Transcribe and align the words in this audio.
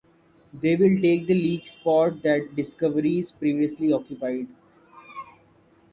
They 0.51 0.75
will 0.75 0.99
take 0.99 1.27
the 1.27 1.35
league 1.35 1.63
spot 1.67 2.23
that 2.23 2.55
Discoveries 2.55 3.31
previously 3.33 3.93
occupied. 3.93 4.47